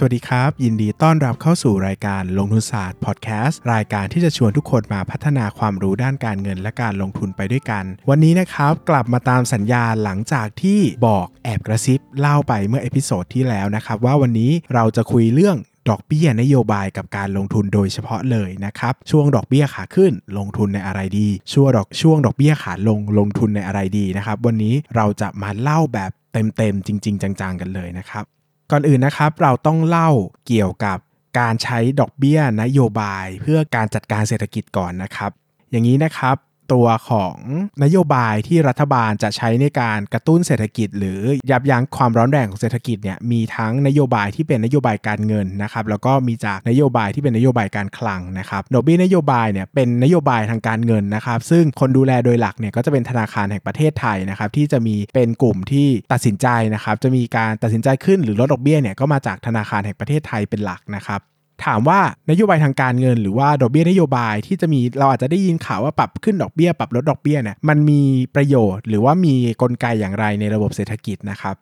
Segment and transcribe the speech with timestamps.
[0.00, 15.56] สวัสดีครับ ยินดีต้อนรับเข้าสู่รายการลงทุนศาสตร์พอดแคสต์รายการที่จะชวนทุกคนมาพัฒนาความรู้ด้านการเงินและการลงทุนไปด้วยกัน วันนี้นะครับกลับมาตามสัญญาหลังจากที่บอกแอบกระซิบเล่าไปเมื่อ episode ที่แล้วนะครับว่าวันนี้เราจะคุยเรื่อง
[15.88, 28.24] ดอกเบี้ยนโยบายกับการลงทุนโดยเฉพาะเลยนะครับ ช่วงดอกเบี้ยขาขึ้นลงทุนในอะไรดี ช่วงดอกช่วงดอกเบี้ยขาลงลงทุนในอะไรดีนะครับ วันนี้เราจะมาเล่าแบบเต็มๆจริง ๆ จังๆกันเลยนะครับ
[28.70, 30.10] ก่อนอื่นนะครับเราต้องเล่า
[30.46, 30.98] เกี่ยวกับ
[31.38, 35.30] การใช้ดอกเบี้ยนโยบาย เพื่อการจัดการเศรษฐกิจก่อนนะครับ
[35.70, 36.36] อย่างนี้นะครับ
[36.72, 37.36] ตัวของ
[37.84, 41.20] นโยบายที่รัฐบาลจะใช้ในการกระตุ้นเศรษฐกิจ หรือ
[41.50, 61.20] ยับยั้งความร้อนแรงของเศรษฐกิจเนี่ยมีทั้งนโยบายที่เป็นนโยบายการเงินนะครับแล้วก็มีจากนโยบายที่เป็นนโยบายการคลังนะครับดอกเบี้ยนโยบายเนี่ยเป็นนโยบายทางการเงินนะครับซึ่งคนดูแลโดยหลักเนี่ยก็จะเป็นธนาคารแห่งประเทศไทยนะครับที่จะมีเป็นกลุ่มที่ตัดสินใจนะครับจะมีการตัดสินใจขึ้นหรือลดดอกเบี้ยเนี่ยก็มาจากธนาคารแห่งประเทศไทยเป็นหลักนะครับ
[61.64, 68.02] ถามว่านโยบายทางการเงิน หรือว่าดอกเบี้ยนโยบายที่จะมีเราอาจจะได้ยินข่าวว่าปรับขึ้นดอกเบี้ยปรับลดดอกเบี้ยเนี่ยมันมี
[68.34, 71.54] ประโยชน์ หรือว่ามีกลไกอย่างไรในระบบเศรษฐกิจนะครับ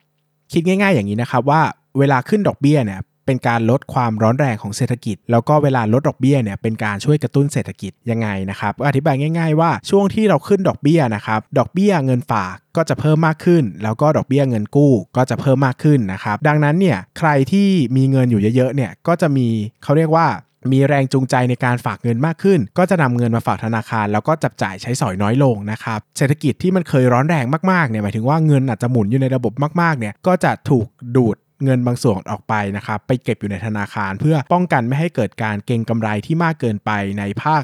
[0.53, 1.61] คิดง่าย ๆ อย่างนี้นะครับว่า
[1.98, 19.48] เวลาขึ้นดอกเบี้ยเนี่ย เป็นการลดความร้อนแรงของเศรษฐกิจ แล้วก็เวลาลดดอกเบี้ยเนี่ยเป็นการช่วยกระตุ้นเศรษฐกิจยังไงนะครับอธิบายง่าย ๆ ว่าช่วงที่เราขึ้นดอกเบี้ยนะครับดอกเบี้ยเงินฝากก็จะเพิ่มมากขึ้น แล้วก็ดอกเบี้ยเงินกู้ก็จะเพิ่มมากขึ้นนะครับดังนั้นเนี่ยใครที่มีเงินอยู่เยอะๆเนี่ยก็จะมี
[19.82, 20.27] เขาเรียกว่า
[20.72, 30.86] มีแรงจูงใจในการฝากเงินมากขึ้น ก็จะนำเงินมาฝากธนาคาร แล้วก็จับจ่ายใช้สอยน้อยลงนะครับ เศรษฐกิจที่มันเคยร้อนแรงมากๆเนี่ยหมายถึงว่าเงินอาจจะหมุนอยู่ในระบบมากๆเนี่ยก็จะถูก
[31.16, 37.62] ดูด เงินบางส่วนออกไปนะครับไปเก็บอยู่ในธนาคาร เพื่อป้องกันไม่ให้เกิดการเก็งกำไรที่มากเกินไปในภาค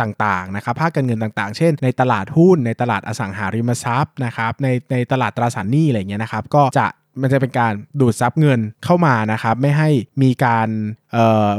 [0.00, 6.86] ต่างๆนะครับภาคการเงินต่างๆ เช่น ในตลาดหุ้น ในตลาดอสังหาริมทรัพย์นะครับในในตลาดตราสารหนี้อะไรเงี้ยนะครับก็จะ
[7.20, 9.90] มันจะเป็นการดูดซับเงินเข้ามานะครับไม่ให้
[10.22, 10.68] มีการ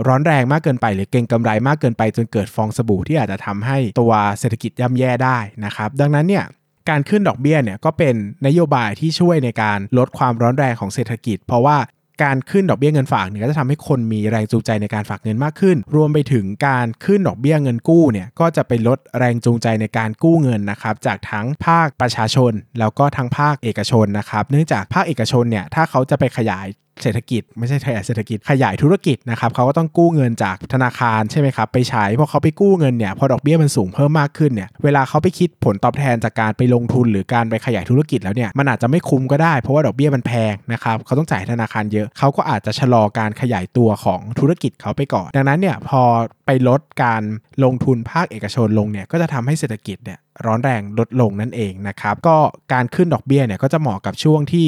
[0.07, 6.45] ร้อนแรงมากเกินไป หรือเก็งกำไรมากเกินไป จนเกิดฟองสบู่ที่อาจจะทำให้ตัวเศรษฐกิจย่ำแย่ได้นะครับดังนั้นเนี่ย
[6.89, 8.15] การขึ้นดอกเบี้ยเนี่ยก็เป็น
[8.47, 11.77] นโยบายที่ช่วยในการลดความร้อนแรงของเศรษฐกิจ เพราะว่า
[12.23, 26.67] การขึ้นดอกเบี้ยเงินฝากเนี่ยก็จะทำให้คนมีแรงจูงใจในการฝากเงินมากขึ้น รวมไปถึงการขึ้นดอกเบี้ยเงินกู้เนี่ยก็จะไปลดแรงจูงใจในการกู้เงินนะครับจากทั้งภาคประชาชน แล้วก็ทั้งภาคเอกชนนะครับ เนื่องจากภาคเอกชนเนี่ยถ้าเขาจะไปขยาย
[27.01, 46.01] เศรษฐกิจไม่ใช่ขยายเศรษฐกิจขยายธุรกิจนะครับเขาก็ต้องกู้เงินจากธนาคารใช่ไหมครับไปใช้พอเขาไปกู้เงินเนี่ยพอดอกเบี้ยมันสูงเพิ่มมากขึ้นเนี่ยเวลาเขาไปคิดผลตอบแทนจากการไปลงทุนหรือการไปขยายธุรกิจแล้วเนี่ยมันอาจจะไม่คุ้มก็ได้เพราะว่าดอกเบี้ยมันแพงนะครับเขาต้องจ่ายธนาคารเยอะเขาก็อาจจะชะลอการขยายตัวของธุรกิจเขาไปก่อน ดังนั้นเนี่ยพอ
[46.45, 47.23] ไปลดการ
[47.63, 52.37] ลงทุนภาคเอกชนลงเนี่ยก็จะทำให้เศรษฐกิจเนี่ยร้อนแรงลดลงนั่นเองนะครับก็
[52.73, 54.67] การขึ้นดอกเบี้ยเนี่ยก็จะเหมาะกับช่วงที่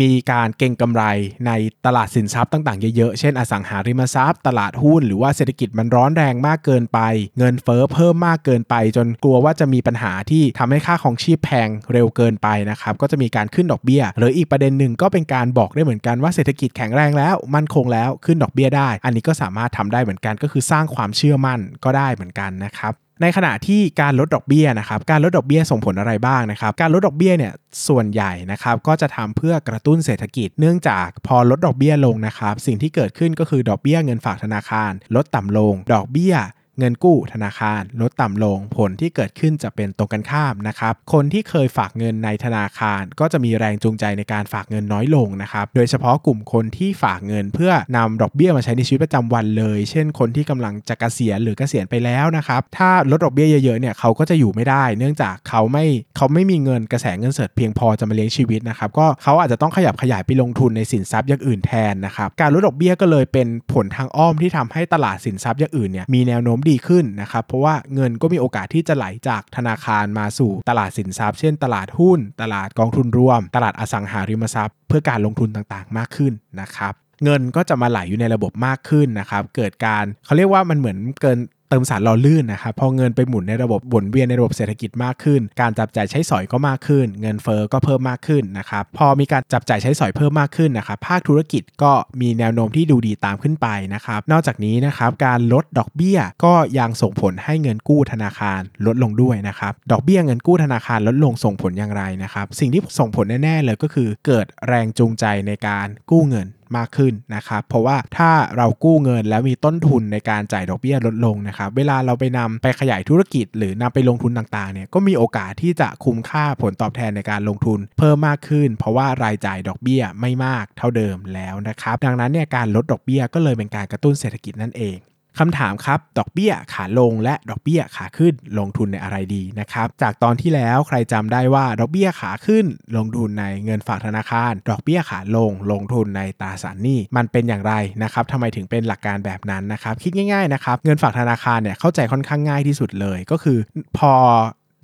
[0.00, 1.02] มีการเก็งกำไร
[1.46, 1.52] ใน
[1.86, 6.98] ตลาดสินทรัพย์ต่างๆเยอะๆ เช่นอสังหาริมทรัพย์ ตลาดหุ้น หรือว่าเศรษฐกิจมันร้อนแรงมากเกินไป
[7.38, 27.52] เงินเฟ้อเพิ่มมากเกินไป จนกลัวว่าจะมีปัญหาที่ทำให้ค่าของชีพแพงเร็วเกินไปนะครับ ก็จะมีการขึ้นดอกเบี้ย หรืออีกประเด็นหนึ่งก็เป็นการบอกได้เหมือนกันว่าเศรษฐกิจแข็งแรงแล้วมั่นคงแล้วขึ้นดอกเบี้ยได้ อันนี้ก็สามารถทำได้เหมือนกันก็คือสร้างความเชื่อมั่นก็ได้เหมือนกันนะครับ ในขณะที่การลดดอกเบี้ยนะครับ การลดดอกเบี้ยส่งผลอะไรบ้างนะครับ การลดดอกเบี้ยเนี่ย
[27.88, 36.34] ส่วนใหญ่นะครับก็จะทำเพื่อกระตุ้นเศรษฐกิจ เนื่องจากพอลดดอกเบี้ยลงนะครับ สิ่งที่เกิดขึ้นก็คือดอกเบี้ยเงินฝากธนาคาร ลดต่ำลง ดอกเบี้ย
[36.78, 55.84] เงินกู้ธนาคาร ลดต่ำลงผลที่เกิดขึ้นจะเป็นตรงกันข้ามนะครับ คนที่เคยฝากเงินในธนาคาร ก็จะมีแรงจูงใจในการฝากเงินน้อยลงนะครับ โดยเฉพาะกลุ่มคนที่ฝากเงินเพื่อนำดอกเบี้ยมาใช้ในชีวิตประจำวันเลย เช่น คนที่กำลังจะกะเกษียณหรือเกษียณไปแล้วนะครับ ถ้าลดดอกเบี้ยเยอะๆเนี่ยเขาก็จะอยู่ไม่ได้ เนื่องจากเขาไม่
[56.16, 106.46] เขาไม่มีเงินกระแสเงินสดเพียงพอจะมาเลี้ยงชีวิตนะครับ ก็เขาอาจจะต้องขยับขยายไปลงทุนในสินทรัพย์อย่างอื่นแทนนะครับ การลดดอกเบี้ยก็เลยเป็นผลทางอ้อมที่ทำให้ตลาดสินทรัพย์อย่างอื่นเนี่ยมีแนวโน้มดีขึ้นนะครับ เพราะว่าเงินก็มีโอกาสที่จะไหลจากธนาคารมาสู่ตลาดสินทรัพย์ เช่น ตลาดหุ้น ตลาดกองทุนรวม ตลาดอสังหาริมทรัพย์ เพื่อการลงทุนต่างๆ มากขึ้นนะครับเงินก็จะมาไหลอยู่ในระบบมากขึ้นนะครับ เกิดการเขาเรียกว่ามันเหมือนเกิน เติมสารหล่อลื่นนะครับพอเงินไปหมุนในระบบวนเวียนในระบบเศรษฐกิจมากขึ้น การจับจ่ายใช้สอยก็มากขึ้น เงินเฟอ้อก็เพิ่มมากขึ้นนะครับพอมีการจับจ่ายใช้สอยเพิ่มมากขึ้นนะครับภาคธุรกิจก็มีแนวโน้มที่ดูดีตามขึ้นไปนะครับนอกจากนี้นะครับการลดดอกเบี้ยก็ยังส่งผลให้เงินกู้ธนาคารลดลงด้วยนะครับดอกเบี้ยเงินกู้ธนาคารลดลงส่งผลอย่างไรนะครับสิ่งที่ส่งผลแน่ๆเลยก็คือเกิดแรงจูงใจในการกู้เงิน
[106.76, 124.98] มากขึ้นนะครับเพราะว่าถ้าเรากู้เงินแล้วมีต้นทุนในการจ่ายดอกเบี้ยลดลงนะครับเวลาเราไปนำไปขยายธุรกิจ หรือนำไปลงทุนต่างๆเนี่ยก็มีโอกาสที่จะคุ้มค่าผลตอบแทนในการลงทุนเพิ่มมากขึ้น เพราะว่ารายจ่ายดอกเบี้ยไม่มากเท่าเดิมแล้วนะครับดังนั้นเนี่ยการลดดอกเบี้ยก็เลยเป็นการกระตุ้นเศรษฐกิจนั่นเอง
[125.38, 132.64] คำถามครับ ดอกเบี้ยขาลงและดอกเบี้ยขาขึ้นลงทุนในอะไรดีนะครับ จากตอนที่แล้วใครจำได้ว่าดอกเบี้ยขาขึ้น
[132.96, 143.58] ลงทุนในเงินฝากธนาคาร ดอกเบี้ยขาลง ลงทุนในตราสารหนี้ มันเป็นอย่างไรนะครับทำไมถึงเป็นหลักการแบบนั้นนะครับ คิดง่ายๆนะครับ เงินฝากธนาคารเนี่ยเข้าใจค่อนข้างง่ายที่สุดเลย ก็คือ
[143.98, 144.12] พอ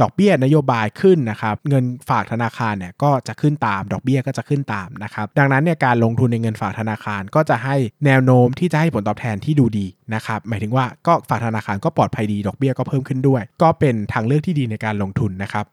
[0.03, 7.77] ดอกเบี้ยนโยบายขึ้นนะครับเงินฝากธนาคารเนี่ยก็จะขึ้นตาม ดอกเบี้ยก็จะขึ้นตามนะครับดังนั้นเนี่ยการลงทุนในเงินฝากธนาคารก็จะให้
[8.07, 15.65] แนวโน้มที่จะให้ผลตอบแทนที่ดูดีนะครับหมายถึงว่าก็ฝากธนาคารก็ปลอดภัยดีดอกเบี้ยก็เพิ่มขึ้นด้วย ก็เป็นทางเลือกที่ดีในการลงทุนนะครับ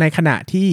[0.00, 0.68] ในขณะที่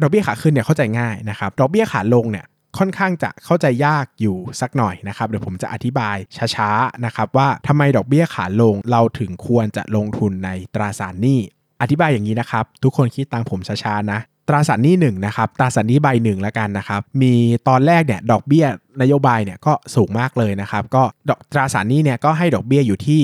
[0.00, 2.46] ดอกเบี้ยขาขึ้นเนี่ยเข้าใจง่ายนะครับดอกเบี้ยขาลงเนี่ย
[2.78, 6.16] ค่อนข้างจะเข้าใจยากอยู่สักหน่อยนะครับเดี๋ยวผมจะอธิบาย
[6.56, 11.40] ช้าๆนะครับว่าทำไมดอกเบี้ยขาลงเราถึงควรจะลงทุนในตราสารหนี้
[11.82, 17.34] อธิบายอย่างนี้นะครับ ทุกคนคิดตามผมช้าๆนะ ตราสารหนี้หนึ่งนะครับ ตราสารหนี้ใบหนึ่งแล้วกันนะครับ มี
[17.68, 18.66] ตอนแรกเนี่ยดอกเบี้ย
[19.00, 23.22] นโยบายเนี่ยก็สูงมากเลยนะครับ ก็ดอกตราสารหนี้เนี่ยก็ให้ดอกเบี้ยอยู่ที่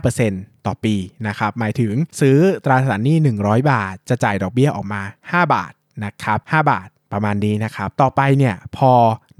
[0.00, 0.94] 5%ต่อปี
[1.28, 5.72] นะครับ หมายถึงซื้อตราสารหนี้ 100 บาท จะจ่ายดอกเบี้ยออกมา 5 บาท
[6.04, 8.92] นะครับ 5 บาทประมาณนี้นะครับ ต่อไปเนี่ยพอ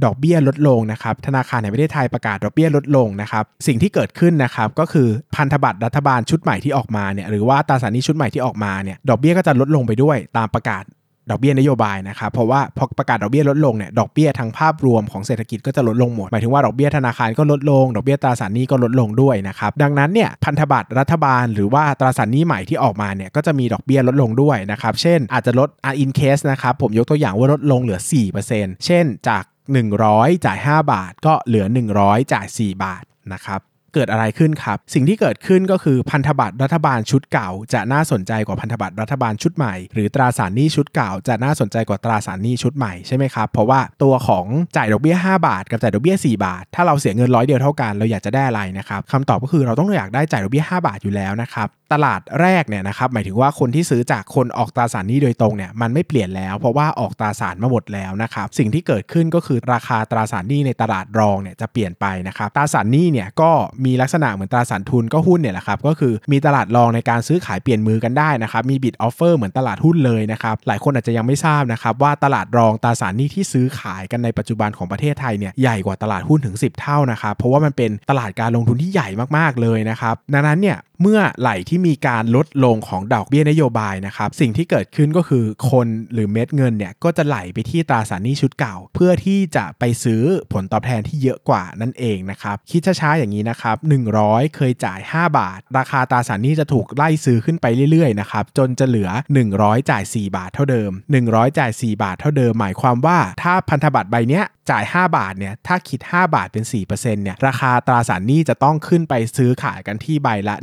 [0.05, 10.85] ดอกเบี้ยลดลงนะครับธนาคารแห่งประเทศไทยประกาศดอกเบี้ยลดลงนะครับสิ่งที่เกิดขึ้นนะครับก็คือพันธบัตรรัฐบาลชุดใหม่ที่ออกมาเนี่ยหรือว่าตราสารหนี้ชุดใหม่ที่ออกมาเนี่ยดอกเบี้ยก็จะลดลงไปด้วยตามประกาศ
[11.31, 28.01] ดอกเบี้ยนโยบายนะครับเพราะว่าพอประกาศดอกเบี้ยลดลงเนี่ยดอกเบี้ยทั้งภาพรวมของเศรษฐกิจก็จะลดลงหมดหมายถึงว่าดอกเบี้ยธนาคารก็ลดลงดอกเบี้ยตราสารหนี้ก็ลดลงด้วยนะครับดังนั้นเนี่ยพันธบัตรรัฐบาลหรือว่าตราสารหนี้ใหม่ที่ออกมาเนี่ยก็จะมีดอกเบี้ยลดลงด้วยนะครับเช่นอาจจะลดอินเคสนะครับผมยกตัวอย่างว่าลดลงเหลือ
[28.43, 29.45] 4%เช่นจาก
[29.75, 31.67] 100 จ่าย 5 บาท ก็เหลือ
[31.99, 33.61] 100 จ่าย 4 บาทนะครับ
[33.97, 44.47] เกิดอะไรขึ้นครับ สิ่งที่เกิดขึ้นก็คือพันธบัตรรัฐบาลชุดเก่า จะน่าสนใจกว่าพันธบัตรรัฐบาลชุดใหม่ หรือตราสารหนี้ชุดเก่า จะน่าสนใจกว่าตราสารหนี้ชุดใหม่ใช่ไหมครับเพราะว่าตัวของ
[44.77, 63.51] จ่ายดอกเบี้ย 5 บาท กับจ่ายดอกเบี้ย 4 บาท ถ้าเราเสียเงินร้อยเดียวเท่ากันเราอยากจะได้อะไรนะครับคำตอบก็คือเราต้องอยากได้จ่ายดอกเบี้ย 5 บาทอยู่แล้วนะครับตลาดแรกเนี่ยนะครับหมายถึงว่าคนที่ซื้อจากคนออกตราสารหนี้โดยตรงเนี่ยมันไม่เปลี่ยนแล้ว เพราะว่าออกตราสารมาหมดแล้วนะครับสิ่งที่เกิดขึ้นก็คือราคาตราสารหนี้ในตลาดรองเนี่ยจะเปลี่ยนไปนะครับตราสารหนี้เนี่ยก็
[63.85, 90.23] มีลักษณะเหมือนตราสารทุนก็หุ้นเนี่ยแหละครับก็คือมีตลาดรองในการซื้อขายเปลี่ยนมือกันได้นะครับมี bid offer เหมือนตลาดหุ้นเลยนะครับหลายคนอาจจะยังไม่ทราบนะครับว่าตลาดรองตราสารหนี้ที่ซื้อขายกันในปัจจุบันของประเทศไทยเนี่ยใหญ่กว่าตลาดหุ้นถึง 10 เท่านะครับเพราะว่ามันเป็นตลาดการลงทุนที่ใหญ่มากๆเลยนะครับดังนั้นเนี่ยเมื่อไหร่ที่มีการลดลงของดอกเบี้ยนโยบายนะครับสิ่งที่เกิดขึ้นก็คือคนหรือเม็ดเงินเนี่ยก็จะไหลไปที่ตราสารหนี้ชุดเก่า เพื่อที่จะไปซื้อ
[90.53, 93.76] ผลตอบแทนที่เยอะกว่านั่นเองนะครับคิดช้าๆอย่างนี้นะครับ
[94.17, 99.11] 100 เคยจ่าย 5 บาท ราคาตราสารหนี้จะถูกไล่ซื้อขึ้นไปเรื่อยๆนะครับจนจะเหลือ
[99.51, 100.91] 100 จ่าย 4 บาทเท่าเดิม
[101.25, 110.55] 100 จ่าย 4 บาทเท่าเดิม หมายความว่าถ้าพันธบัตรใบเนี้ยจ่าย 5 บาทเนี่ยถ้าคิด 5 บาทเป็น 4%เนี่ยราคาตราสารหนี้จะต้องขึ้นไปซื้อขายกันที่ใบละ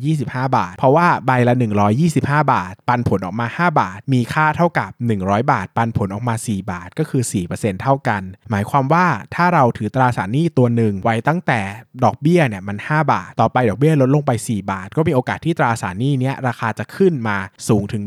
[0.00, 1.54] 125 บาท เพราะว่าใบละ
[2.02, 2.20] 125
[2.52, 11.60] บาท ปันผลออกมา 5 บาท มีค่าเท่ากับ 100 บาท ปันผลออกมา 4 บาทก็คือ 4%เท่ากัน หมายความว่าถ้าเราถือตราสารหนี้ตัวหนึ่งไว้ตั้งแต่
[12.04, 17.36] ดอกเบี้ยเนี่ยมัน 5 บาท ต่อไปดอกเบี้ยลดลงไป 4 บาท ก็มีโอกาสที่ตราสารหนี้เนี้ยราคาจะขึ้นมา
[17.68, 18.02] สูงถึง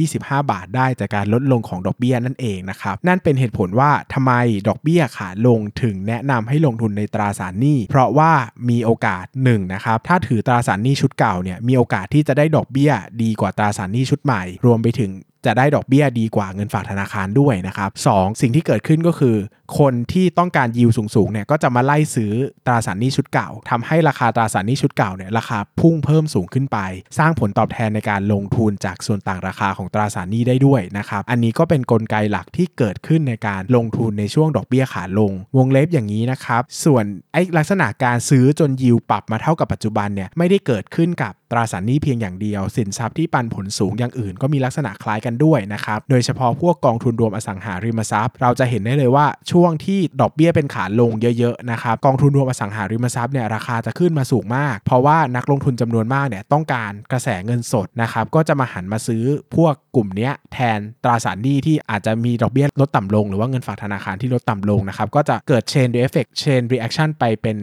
[0.00, 0.18] 125
[0.52, 4.32] บาท ได้จากการลดลงของดอกเบี้ยนั่นเองนะครับนั่นเป็นเหตุผลว่าทำไม
[4.68, 8.32] ดอกเบี้ยขาลงถึงแนะนำให้ลงทุนในตราสารหนี้ เพราะว่า
[8.68, 15.10] มีโอกาส1นะครับถ้าถือตราสารหนี้ชุดเก่าเนี่ยมีโอกาสที่จะได้ดอกเบี้ยดีกว่าตราสารหนี้ชุดใหม่ รวมไปถึง
[15.46, 18.08] จะได้ดอกเบี้ยดีกว่าเงินฝากธนาคารด้วยนะครับส
[18.40, 19.36] สิ่งที่เกิดขึ้นก็คือ
[19.78, 22.32] คนที่ต้องการยิวสูงๆเนี่ยก็จะมาไล่ซื้อ
[22.66, 26.78] ตราสารหนี้ชุดเก่าทำให้ราคาตราสารหนี้ชุดเก่าเนี่ยราคาพุ่งเพิ่มสูงขึ้นไป
[27.18, 59.24] สร้างผลตอบแทนในการลงทุนจากส่วนต่างราคาของตราสารหนี้ได้ด้วยนะครับอันนี้ก็เป็นนกลไกหลักที่เกิดขึ้นในการลงทุนในช่วงดอกเบี้ยขาลง วงเล็บอย่างนี้นะครับ ส่วนไอ้ลักษณะการซื้อจนยิวปรับมาเท่ากับปัจจุบันเนี่ยไม่ได้เกิดขึ้นกับตราสารหนี้เพียงอย่างเดียว สินทรัพย์ที่ปันผลสูงอย่างอื่นก็มีลักษณะคล้ายกันด้วยนะครับ โดยเฉพาะพวกกองทุนรวมอสังหาริมทรัพย์ เราจะเห็นได้เลยว่าช่วงที่ดอกเบี้ยเป็นขาลงเยอะๆนะครับกองทุนรวมอสังหาริมทรัพย์เนี่ยราคาจะขึ้นมาสูงมาก เพราะว่านักลงทุนจำนวนมากเนี่ยต้องการกระแสเงินสดนะครับก็จะมาหันมาซื้อ
[59.56, 67.56] พวกกลุ่มนี้แทนตราสารหนี้ที่อาจจะมีดอกเบี้ยลดต่ำลง หรือว่าเงินฝากธนาคารที่ลดต่ำลงนะครับก็จะเกิด chain effect chain reaction ไปเป็น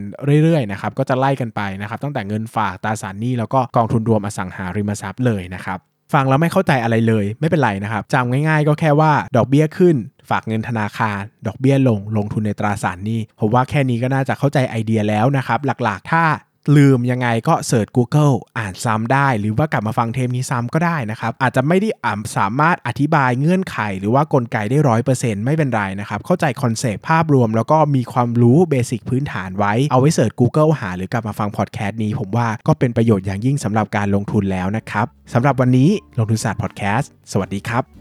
[0.43, 5.79] เรื่อยๆนะครับก็จะไล่กันไปนะครับตั้งแต่เงินฝากตราสารหนี้แล้วก็กองทุนรวมอสังหาริมทรัพย์เลยนะครับ
[6.13, 9.95] ฟังแล้วไม่เข้าใจอะไรเลยไม่เป็นไรนะครับจำง่ายๆ ก็แค่ว่าดอกเบี้ยขึ้น
[10.29, 16.23] ฝากเงินธนาคาร ดอกเบี้ยลงลงทุนในตราสารหนี้ผมว่าแค่นี้ก็น่าจะเข้าใจไอเดียแล้วนะครับหลักๆ ถ้า
[16.75, 30.31] ลืมยังไงก็ search Google อ่านซ้ำได้ หรือว่ากลับมาฟังเทปนี้ซ้ำก็ได้นะครับ อาจจะไม่ได้อ่านสามารถอธิบายเงื่อนไข หรือว่ากลไกได้ร้อยเปอร์เซ็นต์ไม่เป็นไรนะครับ เข้าใจ concept ภาพรวม แล้วก็มีความรู้ basic พื้นฐานไว้ เอาไว้ search
[30.39, 38.00] Google หา หรือกลับมาฟังพอดแคสต์นี้ ผมว่าก็เป็นประโยชน์อย่างยิ่งสำหรับการลงทุนแล้วนะครับสำหรับวันนี้ลงทุนศาสตร์พอดแคสต์สวัสดีครับ